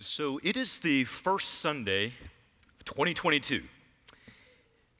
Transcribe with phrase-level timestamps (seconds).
[0.00, 2.12] So it is the first Sunday
[2.78, 3.64] of 2022.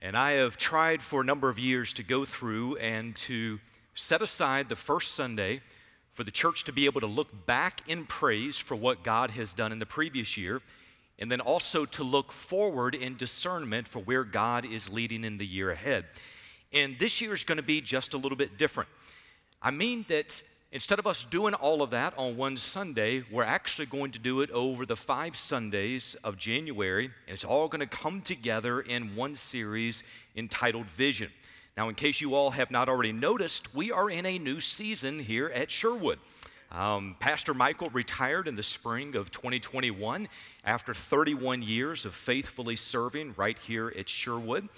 [0.03, 3.61] And I have tried for a number of years to go through and to
[3.95, 5.61] set aside the first Sunday
[6.15, 9.53] for the church to be able to look back in praise for what God has
[9.53, 10.63] done in the previous year,
[11.17, 15.47] and then also to look forward in discernment for where God is leading in the
[15.47, 16.07] year ahead.
[16.73, 18.89] And this year is going to be just a little bit different.
[19.63, 23.87] I mean that Instead of us doing all of that on one Sunday, we're actually
[23.87, 27.87] going to do it over the five Sundays of January, and it's all going to
[27.87, 30.03] come together in one series
[30.37, 31.31] entitled Vision.
[31.75, 35.21] Now, in case you all have not already noticed, we are in a new season
[35.21, 36.19] here at Sherwood.
[36.71, 40.29] Um, Pastor Michael retired in the spring of 2021
[40.67, 44.69] after 31 years of faithfully serving right here at Sherwood.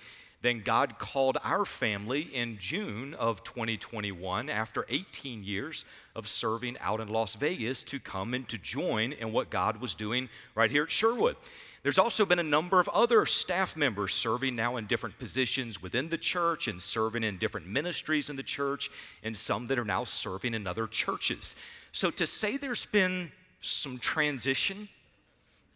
[0.43, 5.85] Then God called our family in June of 2021, after 18 years
[6.17, 9.95] of serving out in Las Vegas, to come and to join in what God was
[9.95, 11.37] doing right here at Sherwood.
[11.83, 16.09] There's also been a number of other staff members serving now in different positions within
[16.09, 18.91] the church and serving in different ministries in the church,
[19.23, 21.55] and some that are now serving in other churches.
[21.93, 24.89] So to say there's been some transition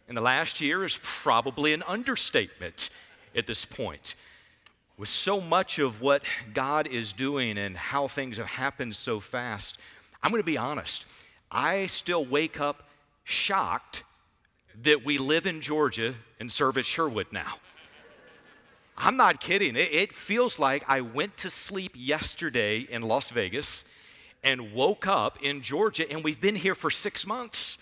[0.07, 2.89] in the last year is probably an understatement
[3.35, 4.15] at this point
[4.97, 9.77] with so much of what God is doing and how things have happened so fast,
[10.23, 11.05] I'm going to be honest.
[11.51, 12.87] I still wake up
[13.23, 14.03] shocked
[14.83, 17.55] that we live in Georgia and serve at Sherwood now.
[18.97, 19.75] I'm not kidding.
[19.75, 23.83] It, it, feels like I went to sleep yesterday in Las Vegas
[24.43, 27.77] and woke up in Georgia, and we've been here for six months.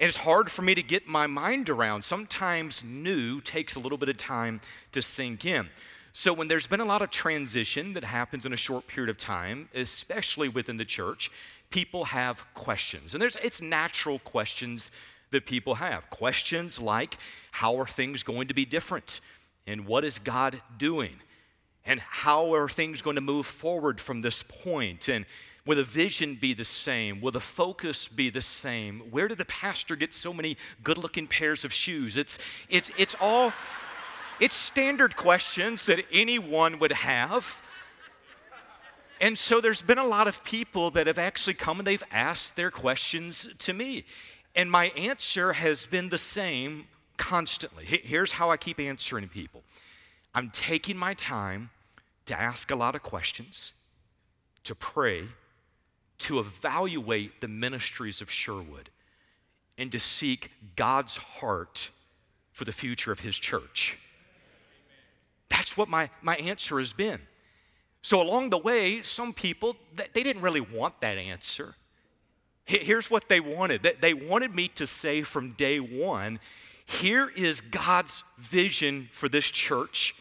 [0.00, 2.02] And it's hard for me to get my mind around.
[2.02, 4.60] Sometimes new takes a little bit of time
[4.92, 5.68] to sink in.
[6.18, 9.18] So, when there's been a lot of transition that happens in a short period of
[9.18, 11.30] time, especially within the church,
[11.70, 13.14] people have questions.
[13.14, 14.90] And there's, it's natural questions
[15.30, 16.10] that people have.
[16.10, 17.18] Questions like,
[17.52, 19.20] how are things going to be different?
[19.64, 21.20] And what is God doing?
[21.84, 25.08] And how are things going to move forward from this point?
[25.08, 25.24] And
[25.64, 27.20] will the vision be the same?
[27.20, 29.02] Will the focus be the same?
[29.12, 32.16] Where did the pastor get so many good looking pairs of shoes?
[32.16, 33.52] It's, it's, it's all.
[34.40, 37.60] It's standard questions that anyone would have.
[39.20, 42.54] And so there's been a lot of people that have actually come and they've asked
[42.54, 44.04] their questions to me.
[44.54, 47.84] And my answer has been the same constantly.
[47.84, 49.62] Here's how I keep answering people
[50.34, 51.70] I'm taking my time
[52.26, 53.72] to ask a lot of questions,
[54.62, 55.24] to pray,
[56.18, 58.90] to evaluate the ministries of Sherwood,
[59.76, 61.90] and to seek God's heart
[62.52, 63.98] for the future of His church.
[65.48, 67.20] That's what my, my answer has been.
[68.02, 71.74] So along the way, some people, they didn't really want that answer.
[72.64, 73.96] Here's what they wanted.
[74.00, 76.38] They wanted me to say from day one,
[76.84, 80.14] here is God's vision for this church.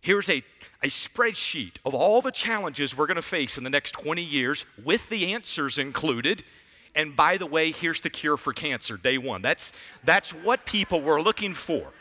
[0.00, 0.42] Here's a,
[0.82, 4.66] a spreadsheet of all the challenges we're going to face in the next 20 years
[4.82, 6.42] with the answers included.
[6.94, 9.42] And by the way, here's the cure for cancer, day one.
[9.42, 11.92] That's, that's what people were looking for.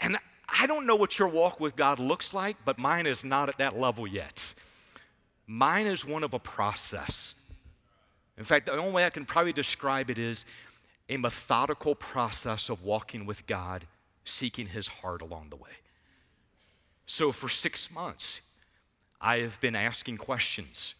[0.00, 0.18] And
[0.58, 3.58] I don't know what your walk with God looks like, but mine is not at
[3.58, 4.54] that level yet.
[5.46, 7.34] Mine is one of a process.
[8.36, 10.44] In fact, the only way I can probably describe it is
[11.08, 13.86] a methodical process of walking with God,
[14.24, 15.70] seeking His heart along the way.
[17.06, 18.42] So, for six months,
[19.20, 20.94] I have been asking questions.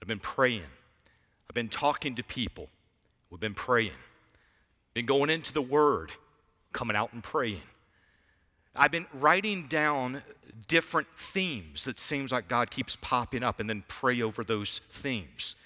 [0.00, 0.62] I've been praying.
[1.48, 2.68] I've been talking to people.
[3.30, 3.92] We've been praying.
[4.94, 6.12] Been going into the Word,
[6.72, 7.62] coming out and praying.
[8.76, 10.22] I've been writing down
[10.68, 15.56] different themes that seems like God keeps popping up and then pray over those themes.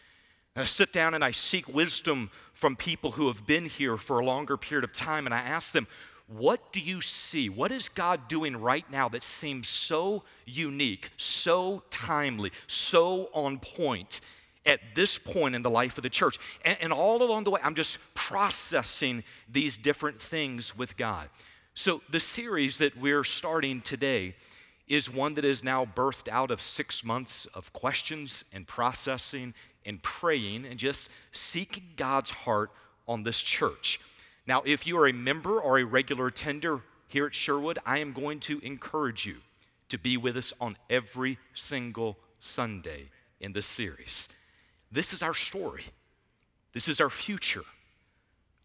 [0.57, 4.19] And I sit down and I seek wisdom from people who have been here for
[4.19, 5.87] a longer period of time and I ask them,
[6.27, 7.51] what do you see?
[7.51, 14.23] What is God doing right now that seems so unique, so timely, so on point
[14.65, 16.39] at this point in the life of the church?
[16.65, 19.23] And, and all along the way, I'm just processing
[19.53, 21.29] these different things with God.
[21.77, 24.37] So, the series that we're starting today
[24.87, 29.55] is one that is now birthed out of six months of questions and processing
[29.85, 32.71] and praying and just seeking God's heart
[33.09, 33.99] on this church.
[34.47, 38.13] Now, if you are a member or a regular attender here at Sherwood, I am
[38.13, 39.39] going to encourage you
[39.89, 43.11] to be with us on every single Sunday
[43.41, 44.29] in this series.
[44.93, 45.87] This is our story,
[46.73, 47.65] this is our future.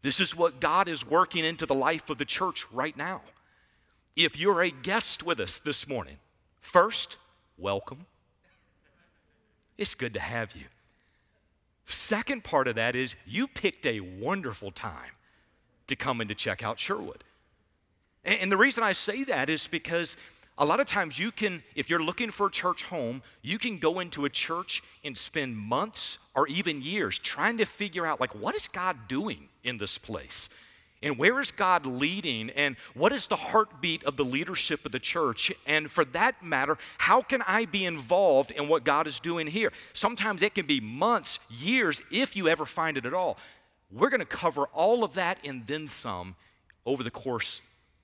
[0.01, 3.21] This is what God is working into the life of the church right now.
[4.15, 6.17] If you're a guest with us this morning,
[6.61, 7.17] first,
[7.57, 8.05] welcome.
[9.77, 10.65] It's good to have you.
[11.85, 15.11] Second part of that is you picked a wonderful time
[15.87, 17.23] to come and to check out Sherwood.
[18.23, 20.17] And the reason I say that is because
[20.59, 23.79] a lot of times you can, if you're looking for a church home, you can
[23.79, 28.35] go into a church and spend months or even years trying to figure out, like,
[28.35, 30.50] what is God doing in this place?
[31.01, 32.50] And where is God leading?
[32.50, 35.50] And what is the heartbeat of the leadership of the church?
[35.65, 39.71] And for that matter, how can I be involved in what God is doing here?
[39.94, 43.38] Sometimes it can be months, years, if you ever find it at all.
[43.89, 46.35] We're going to cover all of that and then some
[46.85, 47.61] over the course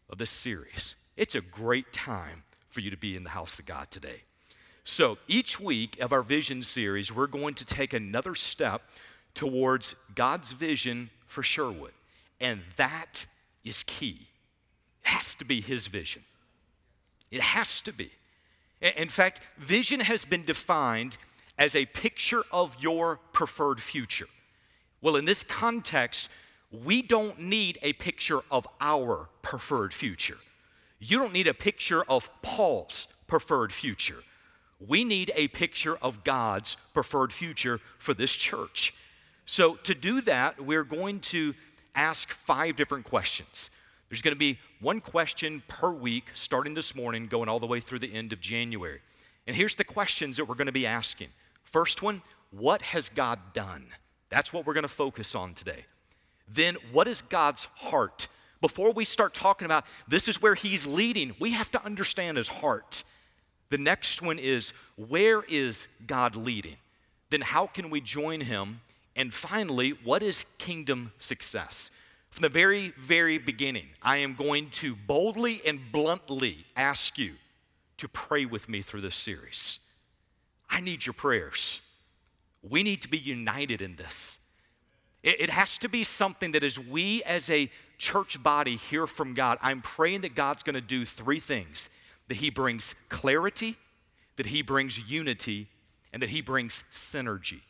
[0.10, 0.96] of this series.
[1.18, 4.24] It's a great time for you to be in the house of God today.
[4.84, 8.84] So, each week of our vision series, we're going to take another step
[9.34, 11.94] towards God's vision for Sherwood.
[12.40, 13.26] And that
[13.64, 14.28] is key.
[15.04, 16.24] It has to be His vision.
[17.32, 18.12] It has to be.
[18.82, 21.18] In fact, vision has been defined
[21.58, 24.28] as a picture of your preferred future.
[25.02, 26.30] Well, in this context,
[26.72, 30.38] we don't need a picture of our preferred future.
[31.00, 34.24] You don't need a picture of Paul's preferred future.
[34.86, 38.94] We need a picture of God's preferred future for this church.
[39.45, 41.53] So, to do that, we're going to
[41.95, 43.69] ask five different questions.
[44.09, 47.80] There's going to be one question per week starting this morning, going all the way
[47.80, 49.01] through the end of January.
[49.47, 51.30] And here's the questions that we're going to be asking.
[51.63, 52.21] First one,
[52.51, 53.88] what has God done?
[54.30, 55.86] That's what we're going to focus on today.
[56.47, 58.27] Then, what is God's heart?
[58.66, 62.48] Before we start talking about this is where He's leading, we have to understand His
[62.48, 63.04] heart.
[63.70, 66.78] The next one is where is God leading?
[67.30, 68.82] Then, how can we join Him?
[69.16, 71.92] And finally, what is kingdom success?
[72.32, 77.36] From the very, very beginning, I am going to boldly and bluntly ask you
[77.98, 79.78] to pray with me through this series.
[80.72, 81.82] I need your prayers.
[82.68, 84.40] We need to be united in this.
[85.26, 89.57] It, has to be something that as we as a church body hear from God,
[89.62, 91.89] I'm praying that God's going to do three things
[92.27, 93.75] that He brings clarity,
[94.38, 95.68] that He brings unity,
[96.12, 97.62] and that He brings synergy.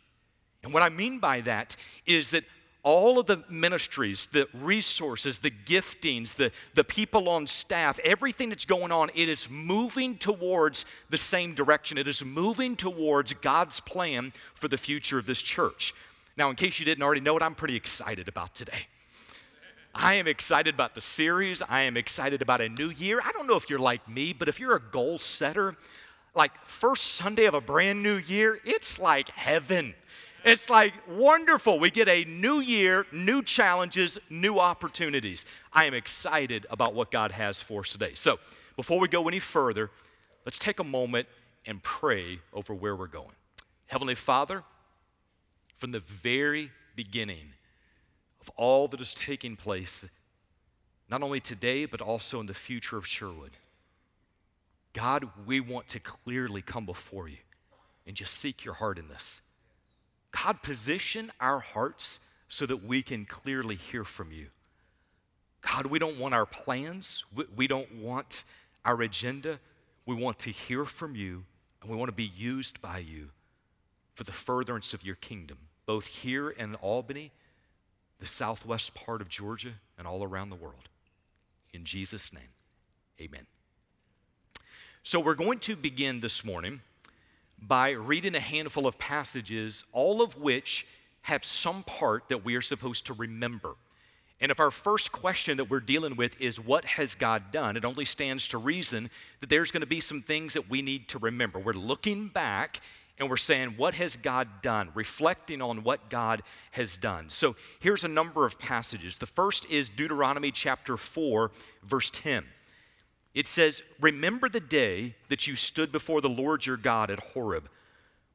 [0.64, 1.76] And what I mean by that
[2.06, 2.44] is that
[2.86, 8.66] all of the ministries, the resources, the giftings, the, the people on staff, everything that's
[8.66, 11.98] going on, it is moving towards the same direction.
[11.98, 15.96] It is moving towards God's plan for the future of this church.
[16.38, 18.88] Now, in case you didn't already know it, I'm pretty excited about today.
[19.98, 21.62] I am excited about the series.
[21.62, 23.22] I am excited about a new year.
[23.24, 25.74] I don't know if you're like me, but if you're a goal setter,
[26.36, 29.96] like first Sunday of a brand new year, it's like heaven.
[30.44, 31.80] It's like wonderful.
[31.80, 35.46] We get a new year, new challenges, new opportunities.
[35.72, 38.12] I am excited about what God has for us today.
[38.16, 38.38] So,
[38.76, 39.90] before we go any further,
[40.46, 41.30] let's take a moment
[41.66, 43.32] and pray over where we're going.
[43.88, 44.64] Heavenly Father,
[45.78, 47.55] from the very beginning
[48.46, 50.08] of all that is taking place,
[51.10, 53.52] not only today, but also in the future of Sherwood.
[54.94, 57.38] God, we want to clearly come before you
[58.08, 59.42] and just seek your heart in this.
[60.32, 64.48] God, position our hearts so that we can clearly hear from you.
[65.62, 67.26] God, we don't want our plans,
[67.56, 68.44] we don't want
[68.86, 69.60] our agenda.
[70.06, 71.46] We want to hear from you,
[71.82, 73.30] and we want to be used by you
[74.14, 77.32] for the furtherance of your kingdom, both here in Albany,
[78.20, 80.90] the southwest part of Georgia, and all around the world.
[81.74, 82.54] In Jesus' name,
[83.20, 83.46] amen.
[85.04, 86.82] So, we're going to begin this morning
[87.62, 90.86] by reading a handful of passages, all of which
[91.22, 93.76] have some part that we are supposed to remember.
[94.42, 97.78] And if our first question that we're dealing with is, What has God done?
[97.78, 101.08] it only stands to reason that there's going to be some things that we need
[101.10, 101.58] to remember.
[101.58, 102.82] We're looking back
[103.18, 104.90] and we're saying, What has God done?
[104.94, 107.30] Reflecting on what God has done.
[107.30, 109.18] So here's a number of passages.
[109.18, 111.52] The first is Deuteronomy chapter 4,
[111.84, 112.46] verse 10.
[113.34, 117.70] It says, Remember the day that you stood before the Lord your God at Horeb,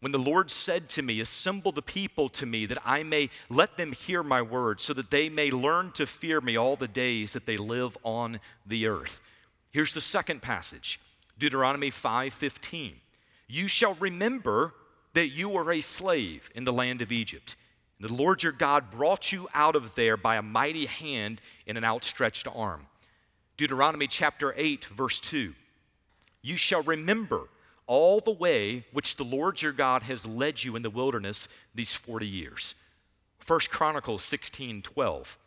[0.00, 3.76] when the Lord said to me, Assemble the people to me, that I may let
[3.76, 7.34] them hear my word, so that they may learn to fear me all the days
[7.34, 9.20] that they live on the earth.
[9.70, 10.98] Here's the second passage
[11.38, 13.00] Deuteronomy 5:15.
[13.50, 14.74] You shall remember
[15.12, 17.56] that you were a slave in the land of Egypt.
[17.98, 21.82] The Lord your God brought you out of there by a mighty hand and an
[21.82, 22.86] outstretched arm.
[23.56, 25.54] Deuteronomy chapter 8, verse 2.
[26.42, 27.48] You shall remember
[27.88, 31.92] all the way which the Lord your God has led you in the wilderness these
[31.92, 32.76] 40 years.
[33.44, 35.38] 1 Chronicles 16, 12.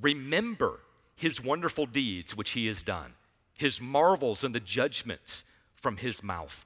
[0.00, 0.80] Remember
[1.14, 3.12] his wonderful deeds which he has done,
[3.52, 5.44] his marvels and the judgments
[5.76, 6.64] from his mouth.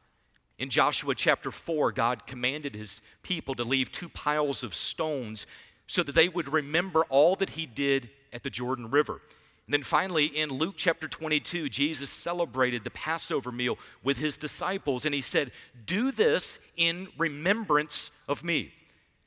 [0.59, 5.47] In Joshua chapter 4, God commanded his people to leave two piles of stones
[5.87, 9.21] so that they would remember all that he did at the Jordan River.
[9.67, 15.07] And then finally, in Luke chapter 22, Jesus celebrated the Passover meal with his disciples,
[15.07, 15.53] and he said,
[15.87, 18.73] Do this in remembrance of me.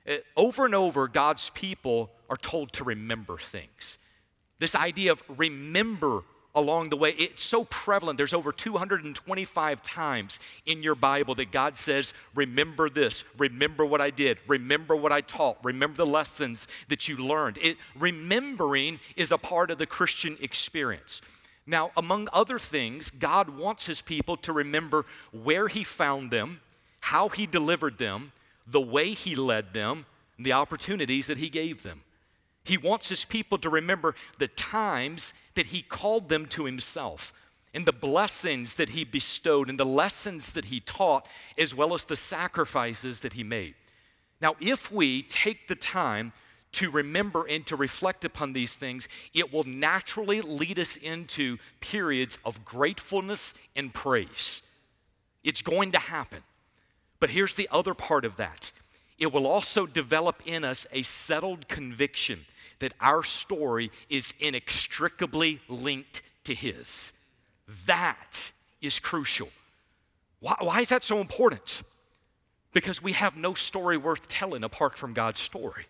[0.10, 4.00] Uh, over and over, God's people are told to remember things.
[4.60, 6.24] This idea of remember
[6.54, 7.12] along the way.
[7.12, 8.18] It's so prevalent.
[8.18, 14.10] There's over 225 times in your Bible that God says, Remember this, remember what I
[14.10, 17.58] did, remember what I taught, remember the lessons that you learned.
[17.62, 21.22] It, remembering is a part of the Christian experience.
[21.66, 26.60] Now, among other things, God wants his people to remember where he found them,
[27.02, 28.32] how he delivered them,
[28.68, 30.06] the way he led them,
[30.38, 32.02] and the opportunities that he gave them.
[32.64, 37.34] He wants his people to remember the times that he called them to himself
[37.74, 41.26] and the blessings that he bestowed and the lessons that he taught,
[41.58, 43.76] as well as the sacrifices that he made.
[44.42, 46.34] Now, if we take the time
[46.74, 52.40] to remember and to reflect upon these things, it will naturally lead us into periods
[52.46, 54.62] of gratefulness and praise.
[55.44, 56.44] It's going to happen.
[57.20, 58.72] But here's the other part of that
[59.18, 62.46] it will also develop in us a settled conviction
[62.82, 67.14] that our story is inextricably linked to His.
[67.86, 69.50] That is crucial.
[70.40, 71.84] Why, why, is that so important?
[72.74, 75.86] Because we have no story worth telling apart from God's story.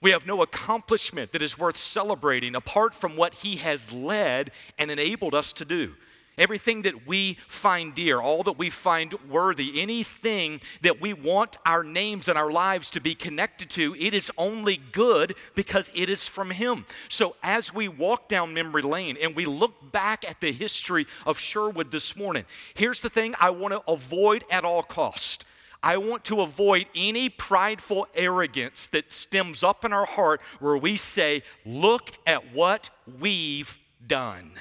[0.00, 4.90] We have no accomplishment that is worth celebrating apart from what He has led and
[4.90, 5.94] enabled us to do.
[6.36, 11.84] Everything that we find dear, all that we find worthy, anything that we want our
[11.84, 16.26] names and our lives to be connected to, it is only good because it is
[16.26, 16.86] from Him.
[17.08, 21.38] So as we walk down memory lane and we look back at the history of
[21.38, 25.44] Sherwood this morning, here's the thing I want to avoid at all cost.
[25.84, 30.96] I want to avoid any prideful arrogance that stems up in our heart where we
[30.96, 32.88] say, Look at what
[33.20, 34.52] we've done.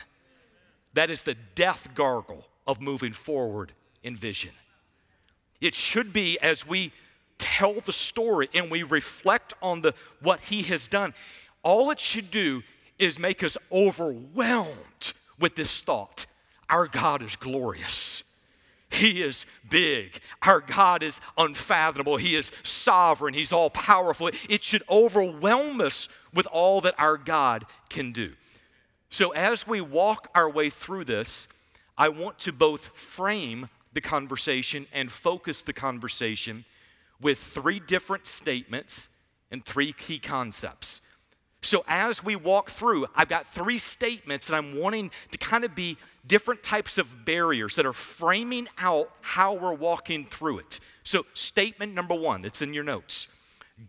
[0.93, 3.73] That is the death gargle of moving forward
[4.03, 4.51] in vision.
[5.59, 6.91] It should be as we
[7.37, 11.13] tell the story and we reflect on the what he has done,
[11.63, 12.63] all it should do
[12.99, 16.25] is make us overwhelmed with this thought.
[16.69, 18.23] Our God is glorious.
[18.89, 20.19] He is big.
[20.43, 22.17] Our God is unfathomable.
[22.17, 23.33] He is sovereign.
[23.33, 24.29] He's all powerful.
[24.47, 28.33] It should overwhelm us with all that our God can do.
[29.13, 31.47] So, as we walk our way through this,
[31.95, 36.65] I want to both frame the conversation and focus the conversation
[37.21, 39.09] with three different statements
[39.51, 40.99] and three key concepts.
[41.61, 45.75] So, as we walk through, I've got three statements and I'm wanting to kind of
[45.75, 50.79] be different types of barriers that are framing out how we're walking through it.
[51.03, 53.27] So, statement number one, it's in your notes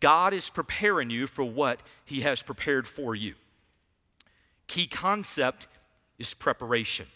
[0.00, 3.36] God is preparing you for what He has prepared for you.
[4.66, 5.66] Key concept
[6.18, 7.06] is preparation.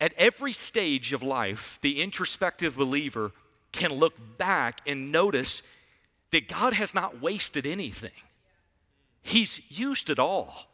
[0.00, 3.32] At every stage of life, the introspective believer
[3.72, 5.62] can look back and notice
[6.32, 8.10] that God has not wasted anything.
[9.22, 10.68] He's used it all.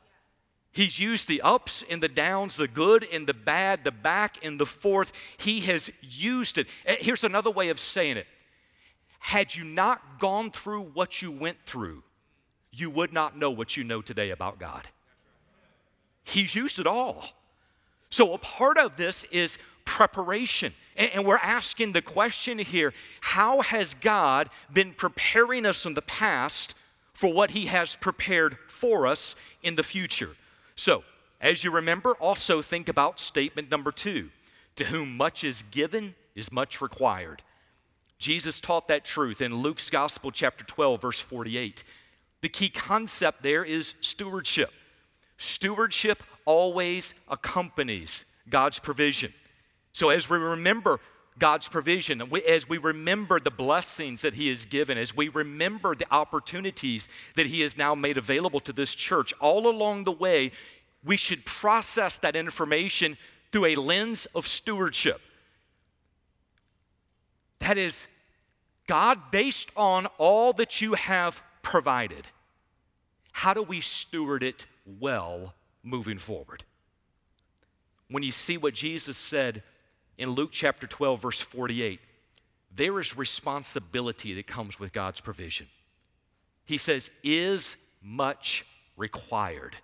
[0.72, 4.58] He's used the ups and the downs, the good and the bad, the back and
[4.58, 5.12] the forth.
[5.36, 6.66] He has used it.
[6.86, 8.26] Eh, here's another way of saying it.
[9.18, 12.02] Had you not gone through what you went through,
[12.70, 14.88] you would not know what you know today about God.
[16.24, 17.24] He's used it all.
[18.10, 20.72] So, a part of this is preparation.
[20.96, 26.74] And, we're asking the question here how has God been preparing us in the past
[27.12, 30.30] for what He has prepared for us in the future?
[30.76, 31.04] So,
[31.40, 34.30] as you remember, also think about statement number two
[34.76, 37.42] to whom much is given is much required.
[38.18, 41.82] Jesus taught that truth in Luke's Gospel, chapter 12, verse 48.
[42.40, 44.72] The key concept there is stewardship.
[45.42, 49.34] Stewardship always accompanies God's provision.
[49.92, 51.00] So, as we remember
[51.38, 56.06] God's provision, as we remember the blessings that He has given, as we remember the
[56.12, 60.52] opportunities that He has now made available to this church, all along the way,
[61.04, 63.18] we should process that information
[63.50, 65.20] through a lens of stewardship.
[67.58, 68.06] That is,
[68.86, 72.28] God, based on all that you have provided,
[73.32, 76.64] how do we steward it well moving forward.
[78.08, 79.62] When you see what Jesus said
[80.18, 82.00] in Luke chapter 12, verse 48,
[82.74, 85.66] there is responsibility that comes with God's provision.
[86.64, 88.64] He says, Is much
[88.96, 89.76] required.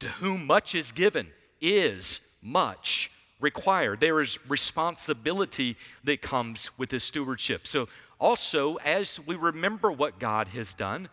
[0.00, 1.28] To whom much is given
[1.60, 3.10] is much
[3.40, 4.00] required.
[4.00, 7.66] There is responsibility that comes with this stewardship.
[7.66, 11.08] So, also, as we remember what God has done,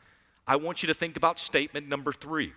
[0.45, 2.53] I want you to think about statement number three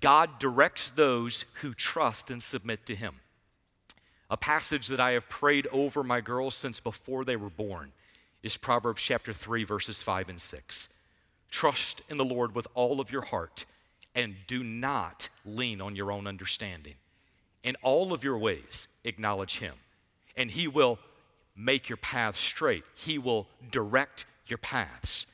[0.00, 3.16] God directs those who trust and submit to Him.
[4.30, 7.92] A passage that I have prayed over my girls since before they were born
[8.42, 10.88] is Proverbs chapter 3, verses 5 and 6.
[11.50, 13.64] Trust in the Lord with all of your heart
[14.14, 16.94] and do not lean on your own understanding.
[17.62, 19.74] In all of your ways, acknowledge Him,
[20.36, 20.98] and He will
[21.56, 22.84] make your path straight.
[22.94, 25.26] He will direct your paths.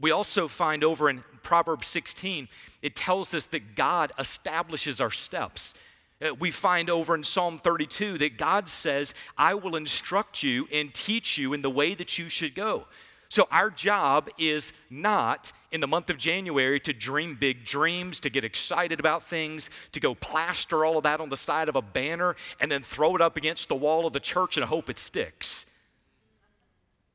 [0.00, 2.48] We also find over in Proverbs 16,
[2.82, 5.74] it tells us that God establishes our steps.
[6.20, 10.92] Uh, we find over in Psalm 32 that God says, I will instruct you and
[10.92, 12.86] teach you in the way that you should go.
[13.30, 18.30] So, our job is not in the month of January to dream big dreams, to
[18.30, 21.82] get excited about things, to go plaster all of that on the side of a
[21.82, 24.98] banner and then throw it up against the wall of the church and hope it
[24.98, 25.66] sticks.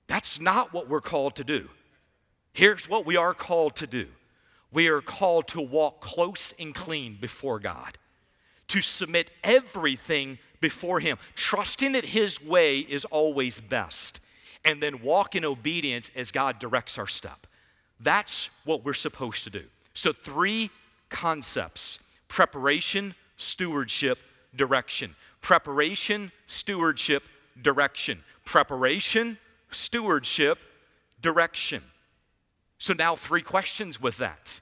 [0.06, 1.70] That's not what we're called to do.
[2.54, 4.08] Here's what we are called to do
[4.72, 7.98] we are called to walk close and clean before God,
[8.70, 14.20] to submit everything before Him, trusting that His way is always best,
[14.66, 17.46] and then walk in obedience as God directs our step.
[18.00, 19.64] That's what we're supposed to do.
[19.94, 20.72] So, three
[21.10, 24.18] concepts preparation, stewardship,
[24.56, 25.16] direction.
[25.42, 27.24] Preparation, stewardship,
[27.62, 28.24] direction.
[28.46, 29.38] Preparation,
[29.70, 30.58] stewardship,
[31.22, 31.84] direction.
[32.84, 34.60] So, now three questions with that.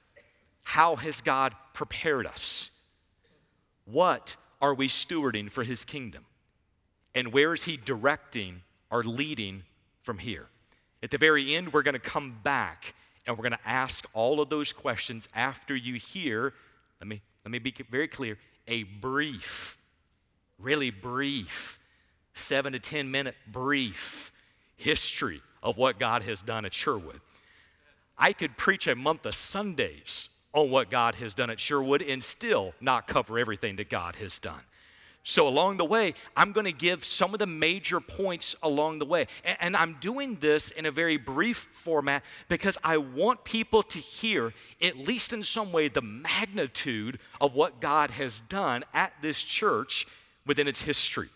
[0.62, 2.70] How has God prepared us?
[3.84, 6.24] What are we stewarding for His kingdom?
[7.16, 8.62] And where is He directing
[8.92, 9.64] or leading
[10.04, 10.46] from here?
[11.02, 12.94] At the very end, we're going to come back
[13.26, 16.54] and we're going to ask all of those questions after you hear,
[17.00, 18.38] let me, let me be very clear,
[18.68, 19.76] a brief,
[20.60, 21.80] really brief,
[22.34, 24.30] seven to 10 minute brief
[24.76, 27.20] history of what God has done at Sherwood.
[28.22, 32.22] I could preach a month of Sundays on what God has done at Sherwood and
[32.22, 34.60] still not cover everything that God has done.
[35.24, 39.06] So, along the way, I'm going to give some of the major points along the
[39.06, 39.26] way.
[39.60, 44.52] And, I'm doing this in a very brief format because I want people to hear,
[44.80, 50.06] at least in some way, the magnitude of what God has done at this church
[50.46, 51.30] within its history.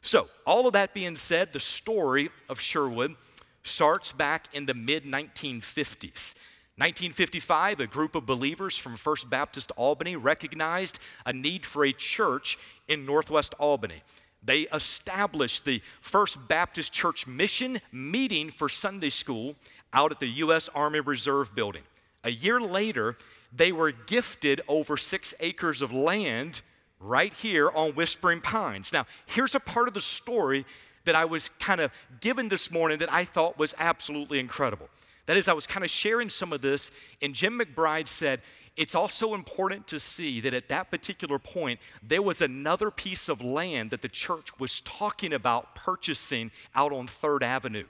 [0.00, 3.16] So, all of that being said, the story of Sherwood
[3.62, 6.34] starts back in the mid 1950s.
[6.76, 12.58] 1955, a group of believers from First Baptist Albany recognized a need for a church
[12.88, 14.02] in Northwest Albany.
[14.42, 19.56] They established the First Baptist Church Mission meeting for Sunday school
[19.92, 20.70] out at the U.S.
[20.74, 21.82] Army Reserve Building.
[22.24, 23.18] A year later,
[23.52, 26.62] they were gifted over six acres of land
[26.98, 28.92] right here on Whispering Pines.
[28.92, 30.64] Now, here's a part of the story
[31.04, 34.88] that I was kind of given this morning that I thought was absolutely incredible.
[35.26, 36.90] That is, I was kind of sharing some of this,
[37.22, 38.40] and Jim McBride said,
[38.76, 43.42] it's also important to see that at that particular point, there was another piece of
[43.42, 47.84] land that the church was talking about purchasing out on Third Avenue.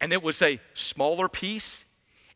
[0.00, 1.86] And it was a smaller piece,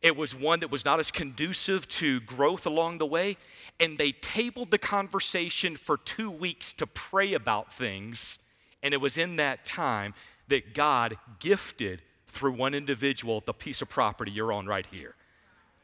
[0.01, 3.37] it was one that was not as conducive to growth along the way.
[3.79, 8.39] And they tabled the conversation for two weeks to pray about things
[8.81, 10.13] and it was in that time
[10.47, 15.15] that God gifted through one individual the piece of property you're on right here.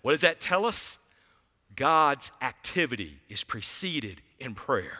[0.01, 0.99] What does that tell us?
[1.75, 4.99] God's activity is preceded in prayer.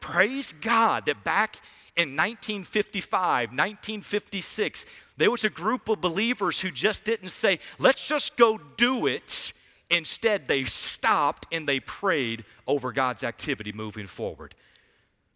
[0.00, 1.56] Praise God that back
[1.96, 8.36] in 1955, 1956, there was a group of believers who just didn't say, let's just
[8.36, 9.52] go do it.
[9.90, 14.54] Instead, they stopped and they prayed over God's activity moving forward.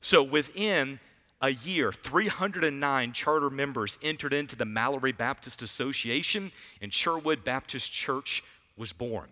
[0.00, 1.00] So within
[1.44, 8.42] a year, 309 charter members entered into the Mallary Baptist Association, and Sherwood Baptist Church
[8.78, 9.28] was born.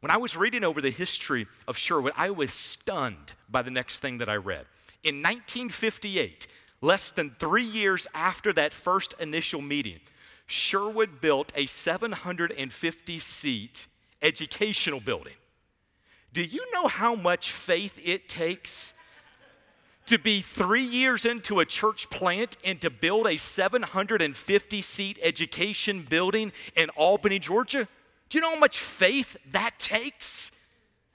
[0.00, 3.98] When I was reading over the history of Sherwood, I was stunned by the next
[3.98, 4.64] thing that I read.
[5.04, 6.46] In 1958,
[6.80, 10.00] less than three years after that first initial meeting,
[10.46, 13.86] Sherwood built a 750 seat
[14.22, 15.34] educational building.
[16.32, 18.94] Do you know how much faith it takes
[20.10, 26.02] to be three years into a church plant and to build a 750 seat education
[26.02, 27.86] building in Albany, Georgia?
[28.28, 30.50] Do you know how much faith that takes?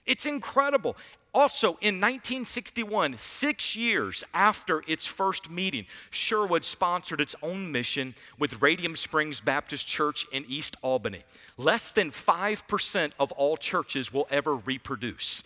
[0.06, 0.96] It's incredible.
[1.34, 8.62] Also, in 1961, six years after its first meeting, Sherwood sponsored its own mission with
[8.62, 11.26] Radium Springs Baptist Church in East Albany.
[11.58, 15.44] Less than 5% of all churches will ever reproduce.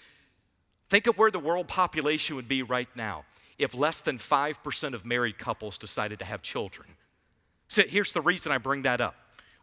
[0.87, 3.25] Think of where the world population would be right now
[3.59, 6.87] if less than 5% of married couples decided to have children.
[7.67, 9.15] So here's the reason I bring that up.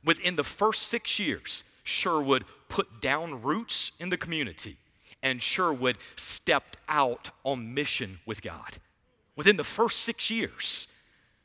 [0.04, 4.76] Within the first six years, Sherwood put down roots in the community,
[5.22, 8.78] and Sherwood stepped out on mission with God
[9.36, 10.88] within the first six years.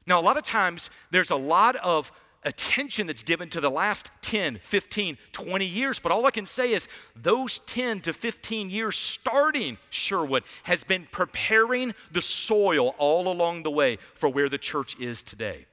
[0.08, 2.12] Now, a lot of times there's a lot of
[2.44, 6.00] attention that's given to the last 10, 15, 20 years.
[6.00, 11.08] But all I can say is those 10 to 15 years starting Sherwood has been
[11.12, 15.66] preparing the soil all along the way for where the church is today.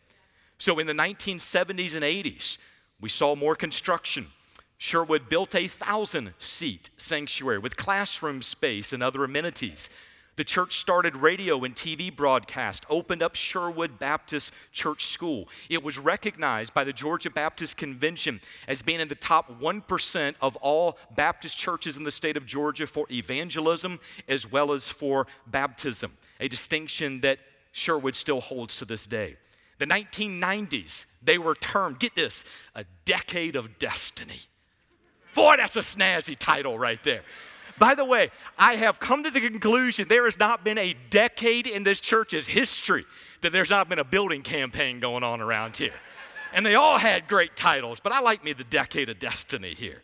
[0.59, 2.59] So in the 1970s and 80s,
[3.01, 4.29] we saw more construction.
[4.77, 9.91] Sherwood built a thousand seat sanctuary with classroom space and other amenities.
[10.38, 15.48] The church started radio and TV broadcast, opened up Sherwood Baptist Church School.
[15.68, 20.55] It was recognized by the Georgia Baptist Convention as being in the top 1% of
[20.59, 23.98] all Baptist churches in the state of Georgia for evangelism
[24.29, 27.40] as well as for baptism, a distinction that
[27.72, 29.35] Sherwood still holds to this day.
[29.79, 32.44] The 1990s, they were termed, get this,
[32.77, 34.42] a decade of destiny.
[35.35, 37.22] Boy, that's a snazzy title right there.
[37.79, 41.67] By the way, I have come to the conclusion there has not been a decade
[41.67, 43.05] in this church's history
[43.43, 45.93] that there's not been a building campaign going on around here.
[46.53, 50.03] And they all had great titles, but I like me the decade of destiny here.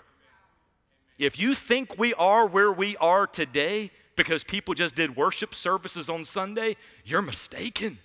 [1.18, 6.08] If you think we are where we are today because people just did worship services
[6.08, 7.98] on Sunday, you're mistaken.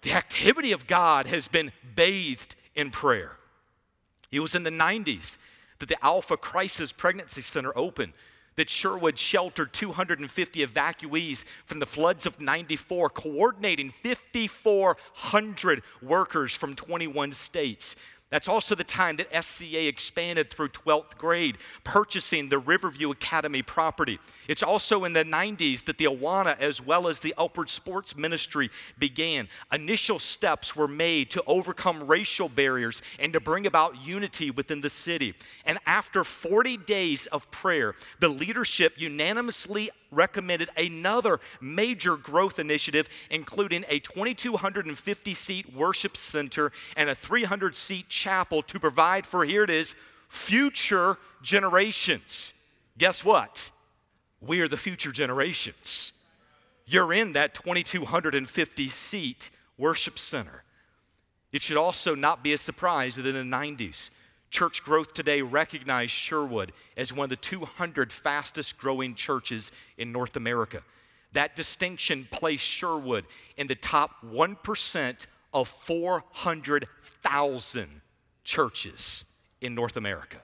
[0.00, 3.32] The activity of God has been bathed in prayer.
[4.30, 5.38] It was in the 90s
[5.78, 8.12] that the Alpha Crisis Pregnancy Center opened,
[8.56, 17.32] that Sherwood sheltered 250 evacuees from the floods of 94, coordinating 5,400 workers from 21
[17.32, 17.96] states.
[18.28, 24.18] That's also the time that SCA expanded through 12th grade, purchasing the Riverview Academy property.
[24.48, 28.68] It's also in the 90s that the Awana, as well as the Upward Sports Ministry,
[28.98, 29.46] began.
[29.72, 34.90] Initial steps were made to overcome racial barriers and to bring about unity within the
[34.90, 35.34] city.
[35.64, 43.84] And after 40 days of prayer, the leadership unanimously recommended another major growth initiative, including
[43.88, 49.70] a 2,250 seat worship center and a 300 seat chapel to provide for, here it
[49.70, 49.94] is,
[50.28, 52.54] future generations.
[52.98, 53.70] Guess what?
[54.40, 56.12] We are the future generations.
[56.86, 60.62] You're in that 2,250 seat worship center.
[61.52, 64.10] It should also not be a surprise that in the 90s,
[64.50, 70.36] Church Growth Today recognized Sherwood as one of the 200 fastest growing churches in North
[70.36, 70.82] America.
[71.32, 78.00] That distinction placed Sherwood in the top 1% of 400,000
[78.44, 79.24] churches
[79.60, 80.42] in North America.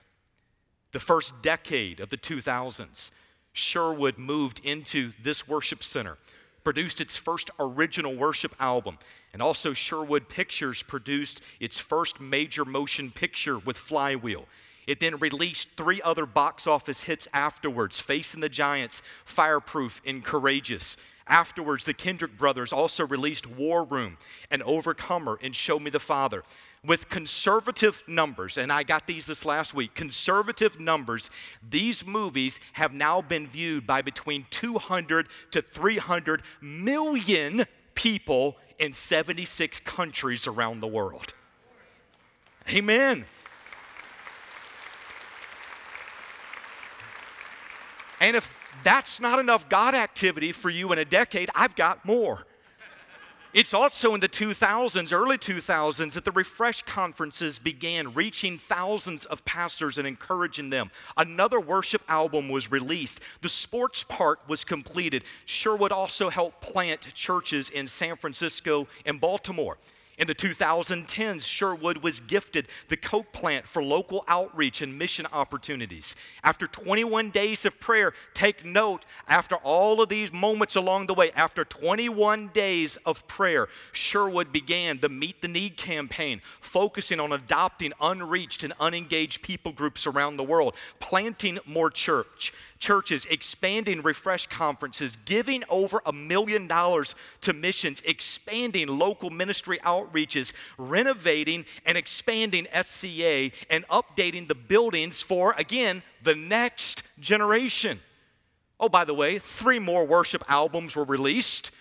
[0.91, 3.09] The first decade of the 2000s,
[3.53, 6.17] Sherwood moved into this worship center,
[6.63, 8.97] produced its first original worship album,
[9.31, 14.45] and also, Sherwood Pictures produced its first major motion picture with Flywheel.
[14.85, 20.97] It then released three other box office hits afterwards Facing the Giants, Fireproof, and Courageous.
[21.25, 24.17] Afterwards, the Kendrick brothers also released War Room
[24.51, 26.43] and Overcomer and Show Me the Father.
[26.85, 31.29] With conservative numbers, and I got these this last week, conservative numbers,
[31.67, 37.65] these movies have now been viewed by between 200 to 300 million
[37.95, 41.33] people in 76 countries around the world.
[42.69, 43.25] Amen.
[48.19, 52.45] And if that's not enough God activity for you in a decade, I've got more.
[53.53, 59.45] It's also in the 2000s, early 2000s, that the Refresh conferences began reaching thousands of
[59.45, 60.89] pastors and encouraging them.
[61.17, 63.19] Another worship album was released.
[63.41, 65.23] The sports park was completed.
[65.45, 69.77] Sherwood also helped plant churches in San Francisco and Baltimore.
[70.15, 76.15] In the 2010s, Sherwood was gifted the Coke plant for local outreach and mission opportunities.
[76.43, 81.31] After 21 days of prayer, take note, after all of these moments along the way,
[81.31, 87.91] after 21 days of prayer, Sherwood began the Meet the Need campaign, focusing on adopting
[87.99, 95.17] unreached and unengaged people groups around the world, planting more church, churches, expanding refresh conferences,
[95.23, 103.51] giving over a million dollars to missions, expanding local ministry outreaches, renovating and expanding SCA,
[103.69, 108.01] and updating the buildings for, again, the next generation.
[108.81, 111.71] Oh, by the way, three more worship albums were released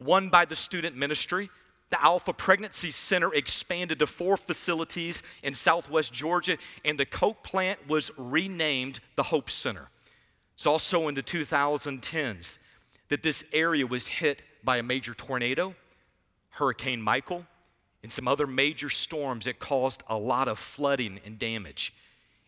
[0.00, 1.50] one by the student ministry.
[1.90, 7.86] The Alpha Pregnancy Center expanded to four facilities in southwest Georgia, and the Coke plant
[7.86, 9.91] was renamed the Hope Center.
[10.54, 12.58] It's also in the 2010s
[13.08, 15.74] that this area was hit by a major tornado,
[16.50, 17.46] Hurricane Michael,
[18.02, 21.92] and some other major storms that caused a lot of flooding and damage.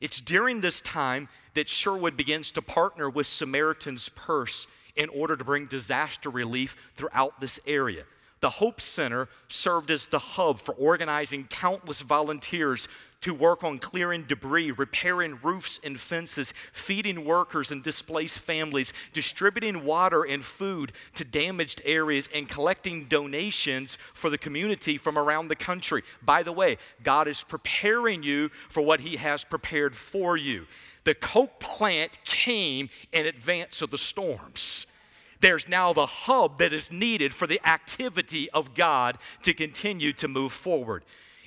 [0.00, 5.44] It's during this time that Sherwood begins to partner with Samaritan's Purse in order to
[5.44, 8.04] bring disaster relief throughout this area.
[8.40, 12.88] The Hope Center served as the hub for organizing countless volunteers
[13.24, 19.82] to work on clearing debris, repairing roofs and fences, feeding workers and displaced families, distributing
[19.82, 25.56] water and food to damaged areas, and collecting donations for the community from around the
[25.56, 26.02] country.
[26.20, 30.66] By the way, God is preparing you for what He has prepared for you.
[31.04, 34.84] The Coke plant came in advance of the storms
[35.40, 40.26] there's now the hub that is needed for the activity of God to continue to
[40.26, 41.04] move forward.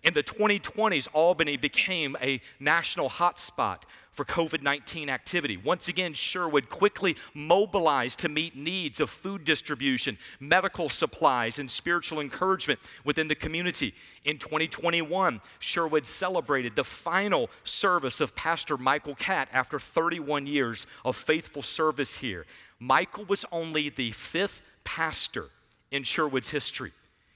[0.08, 3.80] In the 2020s, Albany became a national hotspot
[4.14, 5.58] for COVID 19 activity.
[5.58, 12.22] Once again, Sherwood quickly mobilized to meet needs of food distribution, medical supplies, and spiritual
[12.22, 13.94] encouragement within the community.
[14.24, 21.18] In 2021, Sherwood celebrated the final service of Pastor Michael Catt after 31 years of
[21.18, 22.46] faithful service here.
[22.80, 25.50] Michael was only the fifth pastor
[25.92, 26.94] in Sherwood's history.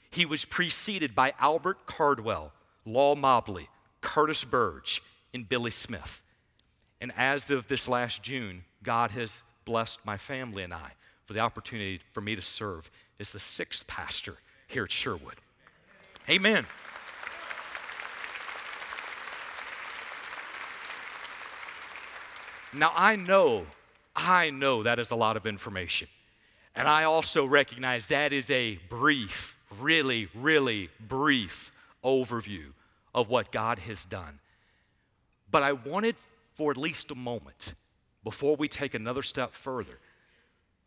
[0.09, 2.53] He was preceded by Albert Cardwell,
[2.85, 3.69] Law Mobley,
[4.01, 5.01] Curtis Burge,
[5.33, 6.21] and Billy Smith.
[6.99, 10.93] And as of this last June, God has blessed my family and I
[11.25, 12.89] for the opportunity for me to serve
[13.19, 15.35] as the sixth pastor here at Sherwood.
[16.29, 16.65] Amen.
[22.73, 23.65] Now, I know
[24.15, 26.07] I know that is a lot of information.
[26.75, 31.71] And I also recognize that is a brief, really, really brief
[32.03, 32.73] overview
[33.13, 34.39] of what God has done.
[35.49, 36.15] But I wanted
[36.53, 37.73] for at least a moment,
[38.23, 39.99] before we take another step further,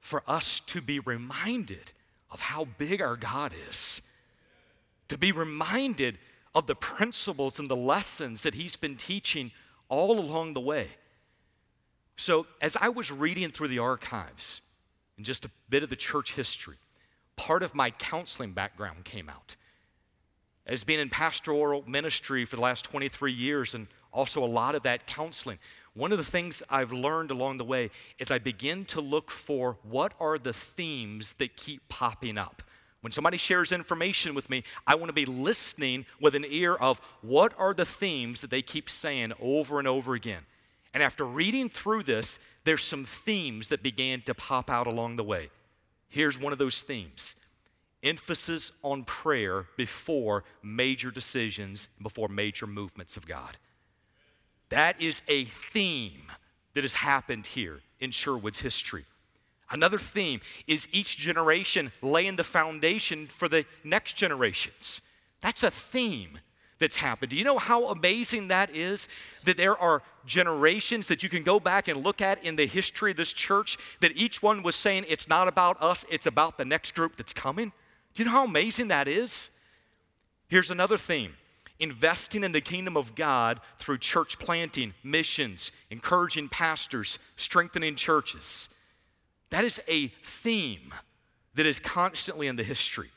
[0.00, 1.92] for us to be reminded
[2.30, 4.02] of how big our God is,
[5.08, 6.18] to be reminded
[6.54, 9.50] of the principles and the lessons that He's been teaching
[9.88, 10.88] all along the way.
[12.16, 14.60] So, as I was reading through the archives
[15.16, 16.76] and just a bit of the church history,
[17.36, 19.56] part of my counseling background came out.
[20.66, 24.82] As being in pastoral ministry for the last 23 years and also a lot of
[24.84, 25.58] that counseling,
[25.94, 29.76] one of the things I've learned along the way is I begin to look for
[29.82, 32.62] what are the themes that keep popping up.
[33.00, 37.00] When somebody shares information with me, I want to be listening with an ear of
[37.20, 40.42] what are the themes that they keep saying over and over again.
[40.94, 45.24] And after reading through this, there's some themes that began to pop out along the
[45.24, 45.50] way.
[46.08, 47.36] Here's one of those themes
[48.04, 53.56] emphasis on prayer before major decisions, before major movements of God.
[54.68, 56.30] That is a theme
[56.74, 59.04] that has happened here in Sherwood's history.
[59.70, 65.00] Another theme is each generation laying the foundation for the next generations.
[65.40, 66.38] That's a theme
[66.78, 67.30] that's happened.
[67.30, 69.08] Do you know how amazing that is?
[69.44, 73.12] That there are generations that you can go back and look at in the history
[73.12, 76.64] of this church that each one was saying, it's not about us, it's about the
[76.64, 77.72] next group that's coming.
[78.14, 79.50] Do you know how amazing that is?
[80.48, 81.34] Here's another theme
[81.80, 88.68] investing in the kingdom of God through church planting, missions, encouraging pastors, strengthening churches.
[89.50, 90.94] That is a theme
[91.54, 93.10] that is constantly in the history.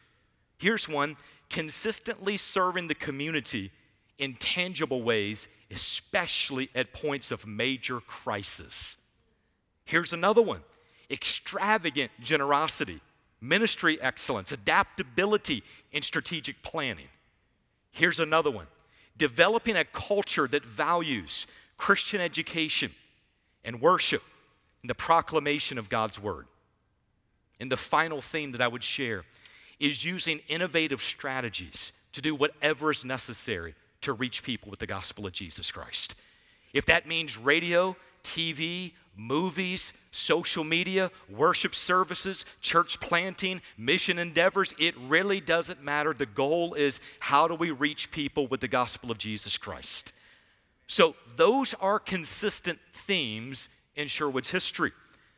[0.58, 1.18] Here's one
[1.50, 3.72] consistently serving the community
[4.18, 8.98] in tangible ways, especially at points of major crisis.
[9.86, 10.62] Here's another one
[11.10, 13.00] extravagant generosity,
[13.42, 17.08] ministry excellence, adaptability, and strategic planning.
[17.92, 18.68] Here's another one
[19.18, 21.48] developing a culture that values
[21.78, 22.92] Christian education
[23.66, 24.24] and worship
[24.82, 26.46] and the proclamation of God's word.
[27.60, 29.24] And the final theme that I would share
[29.80, 35.26] is using innovative strategies to do whatever is necessary to reach people with the gospel
[35.26, 36.16] of Jesus Christ.
[36.74, 44.96] If that means radio, TV, movies, social media, worship services, church planting, mission endeavors, it
[44.98, 46.14] really doesn't matter.
[46.14, 50.14] The goal is how do we reach people with the gospel of Jesus Christ?
[50.86, 54.94] So, those are consistent themes in Sherwood's history.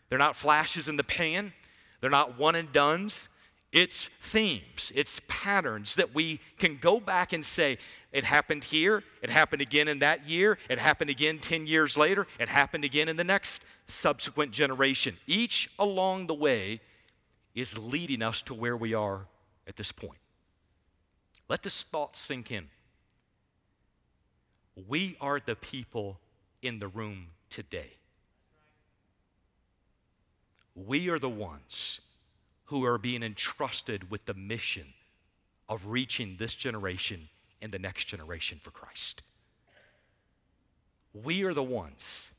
[0.10, 1.54] They're not flashes in the pan,
[2.02, 3.30] they're not one and dones.
[3.72, 7.78] It's themes, it's patterns that we can go back and say,
[8.12, 12.26] it happened here, it happened again in that year, it happened again 10 years later,
[12.40, 15.18] it happened again in the next subsequent generation.
[15.28, 16.82] Each along the way
[17.54, 19.28] is leading us to where we are
[19.68, 20.18] at this point.
[21.48, 22.70] Let this thought sink in.
[24.88, 26.20] We are the people
[26.64, 27.92] in the room today.
[30.74, 32.02] We are the ones
[32.70, 34.94] who are being entrusted with the mission
[35.68, 37.28] of reaching this generation
[37.64, 39.24] and the next generation for Christ.
[41.14, 42.32] We are the ones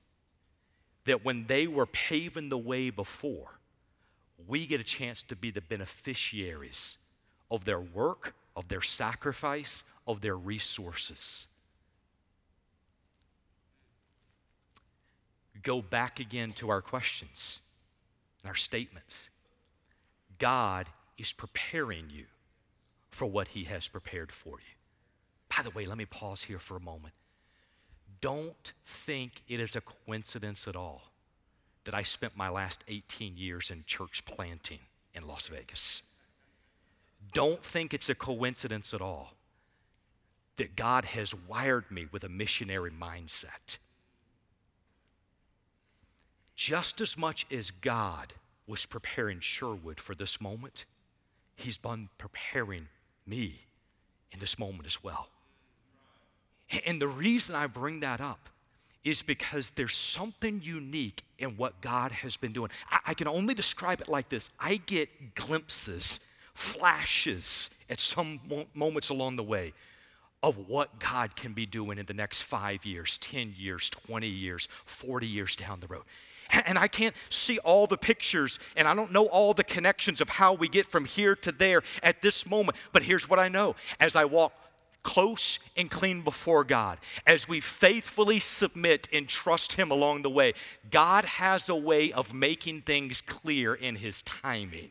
[1.05, 3.59] that when they were paving the way before,
[4.47, 6.99] we get a chance to be the beneficiaries
[7.51, 11.49] of their work, of their sacrifice, of their resources.
[15.61, 17.63] Go back again to our questions
[18.43, 19.31] and our statements.
[20.41, 22.25] God is preparing you
[23.11, 24.75] for what He has prepared for you.
[25.57, 27.15] By the way, let me pause here for a moment.
[28.21, 31.13] Don't think it is a coincidence at all
[31.85, 34.81] that I spent my last 18 years in church planting
[35.15, 36.03] in Las Vegas.
[37.33, 39.35] Don't think it's a coincidence at all
[40.57, 43.79] that God has wired me with a missionary mindset.
[46.55, 48.35] Just as much as God
[48.71, 50.87] was preparing Sherwood for this moment,
[51.57, 52.89] He's been preparing
[53.27, 53.67] me
[54.33, 55.29] in this moment as well.
[56.87, 58.49] And the reason I bring that up
[59.05, 62.71] is because there's something unique in what God has been doing.
[62.91, 66.21] I, I, can only describe it like this I get glimpses,
[66.55, 69.73] flashes at some mo- moments along the way
[70.43, 74.69] of what God can be doing in the next five years, 10 years, 20 years,
[74.87, 76.05] 40 years down the road.
[76.67, 80.29] And, I can't see all the pictures and I don't know all the connections of
[80.29, 82.79] how we get from here to there at this moment.
[82.93, 84.53] But here's what I know as I walk
[85.03, 90.55] close and clean before God, as we faithfully submit and trust Him along the way,
[90.91, 94.91] God has a way of making things clear in His timing.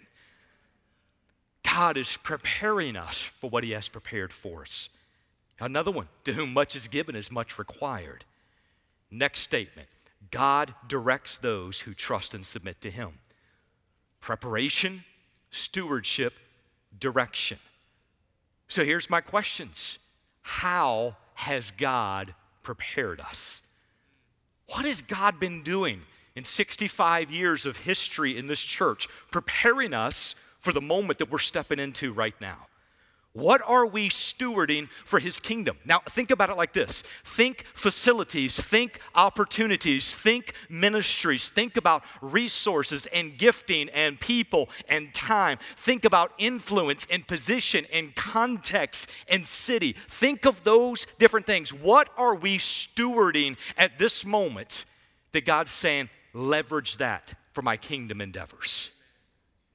[1.64, 4.90] God is preparing us for what He has prepared for us.
[5.60, 8.26] Another one, to whom much is given is much required.
[9.12, 9.88] Next statement
[10.32, 13.20] God directs those who trust and submit to Him.
[14.22, 15.04] Preparation,
[15.50, 16.34] stewardship,
[16.98, 17.60] direction.
[18.68, 20.00] So here's my questions
[20.42, 23.64] How has God prepared us?
[24.68, 26.02] What has God been doing
[26.36, 31.40] in 65 years of history in this church, preparing us for the moment that we're
[31.40, 32.69] stepping into right now?
[33.34, 35.78] What are we stewarding for His kingdom?
[35.86, 43.06] Now, think about it like this think facilities, think opportunities, think ministries, think about resources
[43.08, 45.60] and gifting and people and time.
[45.76, 49.96] Think about influence and position and context and city.
[50.08, 51.72] Think of those different things.
[51.72, 54.86] What are we stewarding at this moment
[55.34, 58.90] that God's saying, leverage that for my kingdom endeavors?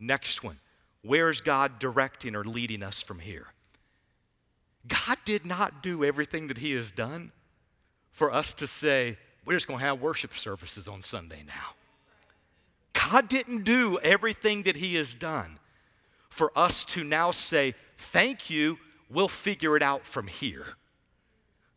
[0.00, 0.58] Next one
[1.04, 3.48] where is God directing or leading us from here?
[4.88, 7.30] God did not do everything that He has done
[8.10, 11.74] for us to say, we're just going to have worship services on Sunday now.
[12.94, 15.58] God didn't do everything that He has done
[16.30, 18.78] for us to now say, thank you,
[19.10, 20.66] we'll figure it out from here.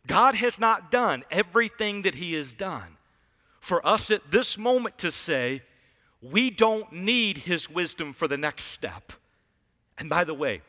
[0.06, 2.98] God has not done everything that He has done
[3.60, 5.64] for us at this moment to say,
[6.22, 9.14] we don't need his wisdom for the next step.
[9.98, 10.62] And by the way,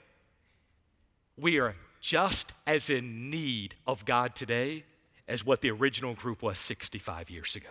[1.37, 4.85] we are just as in need of God today
[5.27, 7.69] as what the original group was 65 years ago.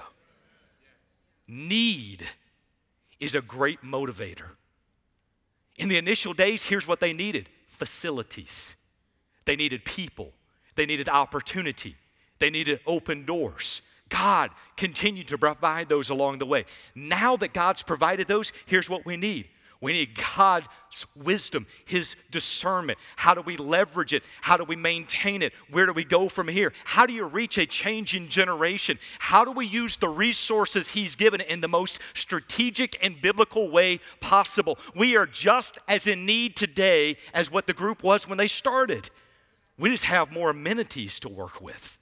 [1.47, 2.25] Need
[3.19, 4.49] is a great motivator.
[5.77, 8.75] In the initial days, here's what they needed facilities,
[9.45, 10.31] they needed people,
[10.75, 11.95] they needed opportunity,
[12.39, 13.81] they needed open doors.
[14.09, 16.65] God continued to provide those along the way.
[16.95, 19.47] Now that God's provided those, here's what we need.
[19.79, 22.97] We need God's wisdom, His discernment.
[23.15, 24.23] How do we leverage it?
[24.41, 25.53] How do we maintain it?
[25.69, 26.73] Where do we go from here?
[26.83, 28.97] How do you reach a changing generation?
[29.19, 33.99] How do we use the resources He's given in the most strategic and biblical way
[34.19, 34.79] possible?
[34.95, 39.11] We are just as in need today as what the group was when they started.
[39.77, 41.99] We just have more amenities to work with.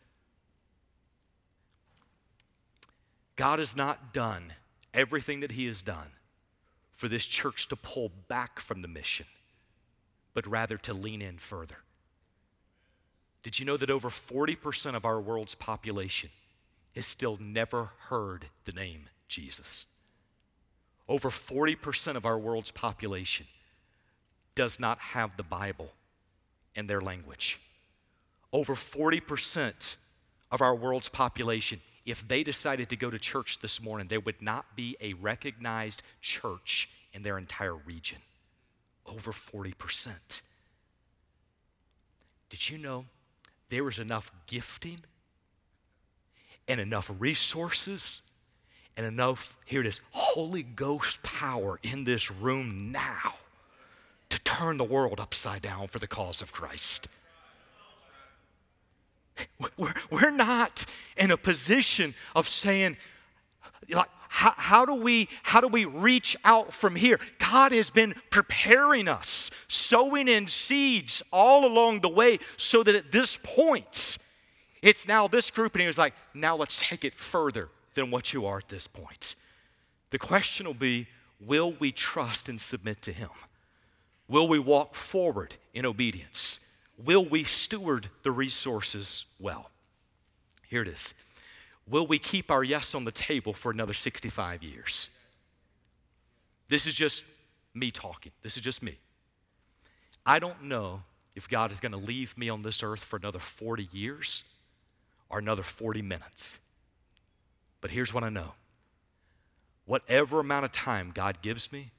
[3.36, 4.54] God has not done
[4.94, 6.10] everything that He has done
[6.96, 9.26] for this church to pull back from the mission,
[10.34, 11.78] but rather to lean in further.
[13.44, 16.30] Did you know that over 40% of our world's population
[16.96, 19.86] has still never heard the name Jesus.
[21.08, 23.46] Over 40% of our world's population
[24.56, 25.92] does not have the Bible
[26.74, 27.60] in their language.
[28.54, 29.98] Over 40%
[30.52, 34.42] of our world's population, if they decided to go to church this morning, there would
[34.42, 38.20] not be a recognized church in their entire region.
[39.06, 40.42] Over 40%.
[42.50, 43.06] Did you know
[43.70, 45.02] there was enough gifting
[46.68, 48.22] and enough resources
[48.98, 53.36] and enough, here it is, Holy Ghost power in this room now
[54.30, 57.08] to turn the world upside down for the cause of Christ.
[59.78, 60.86] We're, we're not
[61.18, 62.98] in a position of saying,
[63.90, 67.20] like, how, how, do we, how do we reach out from here?
[67.40, 73.14] God has been preparing us, sowing in seeds all along the way, so that at
[73.14, 74.18] this point,
[74.82, 78.34] it's now this group, and he was like, now let's take it further than what
[78.34, 79.36] you are at this point.
[80.10, 81.08] The question will be
[81.40, 83.30] will we trust and submit to him?
[84.28, 86.60] Will we walk forward in obedience?
[86.98, 89.70] Will we steward the resources well?
[90.70, 91.14] Here it is.
[91.88, 95.10] Will we keep our yes on the table for another 65 years?
[96.68, 97.26] This is just
[97.74, 98.32] me talking.
[98.42, 98.98] This is just me.
[100.26, 101.04] I don't know
[101.36, 104.44] if God is going to leave me on this earth for another 40 years
[105.30, 106.60] or another 40 minutes.
[107.82, 108.54] But here's what I know
[109.86, 111.92] whatever amount of time God gives me,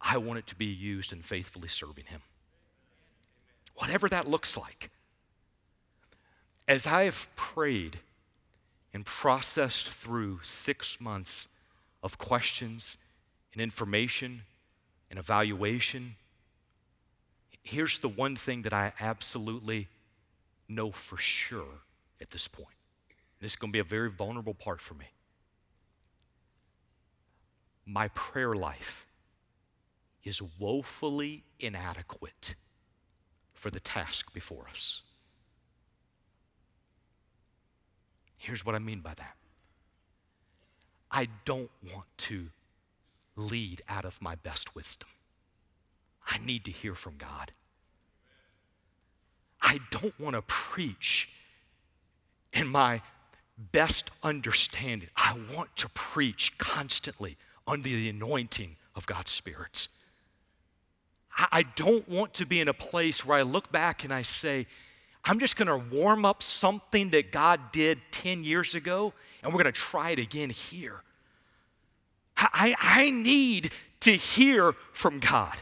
[0.00, 2.20] I want it to be used in faithfully serving Him.
[3.74, 4.90] Whatever that looks like.
[6.68, 7.98] As I have prayed
[8.94, 11.48] and processed through six months
[12.02, 12.98] of questions
[13.52, 14.42] and information
[15.10, 16.16] and evaluation,
[17.62, 19.88] here's the one thing that I absolutely
[20.68, 21.82] know for sure
[22.20, 22.68] at this point.
[23.40, 25.06] This is going to be a very vulnerable part for me.
[27.84, 29.06] My prayer life
[30.22, 32.54] is woefully inadequate
[33.52, 35.02] for the task before us.
[38.42, 39.36] Here's what I mean by that
[41.10, 42.48] I don't want to
[43.36, 45.08] lead out of my best wisdom.
[46.26, 47.52] I need to hear from God.
[49.60, 51.28] I don't want to preach
[52.52, 53.00] in my
[53.56, 55.08] best understanding.
[55.16, 59.88] I want to preach constantly under the anointing of God's spirits.
[61.36, 64.66] I don't want to be in a place where I look back and I say,
[65.24, 69.12] I'm just going to warm up something that God did 10 years ago
[69.42, 71.02] and we're going to try it again here.
[72.36, 75.54] I, I need to hear from God.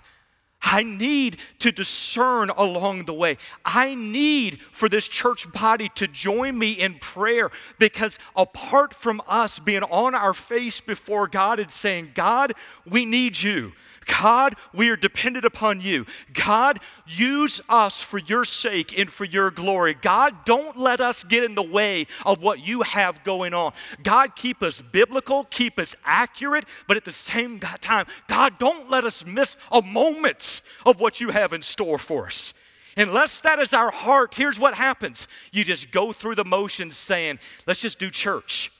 [0.62, 3.38] I need to discern along the way.
[3.64, 9.58] I need for this church body to join me in prayer because apart from us
[9.58, 12.52] being on our face before God and saying, God,
[12.86, 13.72] we need you.
[14.06, 16.06] God, we are dependent upon you.
[16.32, 19.94] God, use us for your sake and for your glory.
[19.94, 23.72] God, don't let us get in the way of what you have going on.
[24.02, 29.04] God, keep us biblical, keep us accurate, but at the same time, God, don't let
[29.04, 32.54] us miss a moment of what you have in store for us.
[32.96, 37.38] Unless that is our heart, here's what happens you just go through the motions saying,
[37.66, 38.72] let's just do church.